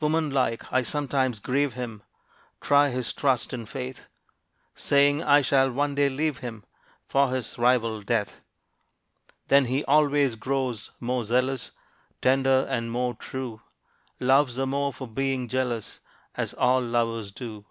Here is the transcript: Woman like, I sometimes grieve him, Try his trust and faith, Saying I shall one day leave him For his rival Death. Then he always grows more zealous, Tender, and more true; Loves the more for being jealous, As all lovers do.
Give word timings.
Woman 0.00 0.30
like, 0.30 0.72
I 0.72 0.84
sometimes 0.84 1.40
grieve 1.40 1.72
him, 1.72 2.04
Try 2.60 2.90
his 2.90 3.12
trust 3.12 3.52
and 3.52 3.68
faith, 3.68 4.06
Saying 4.76 5.20
I 5.20 5.42
shall 5.42 5.68
one 5.72 5.96
day 5.96 6.08
leave 6.08 6.38
him 6.38 6.62
For 7.08 7.30
his 7.32 7.58
rival 7.58 8.00
Death. 8.00 8.40
Then 9.48 9.64
he 9.64 9.84
always 9.86 10.36
grows 10.36 10.92
more 11.00 11.24
zealous, 11.24 11.72
Tender, 12.22 12.64
and 12.68 12.92
more 12.92 13.14
true; 13.14 13.62
Loves 14.20 14.54
the 14.54 14.64
more 14.68 14.92
for 14.92 15.08
being 15.08 15.48
jealous, 15.48 15.98
As 16.36 16.54
all 16.54 16.80
lovers 16.80 17.32
do. 17.32 17.64